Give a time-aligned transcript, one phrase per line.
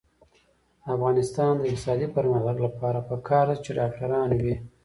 [0.83, 4.55] د افغانستان د اقتصادي پرمختګ لپاره پکار ده چې ډاکټران وي.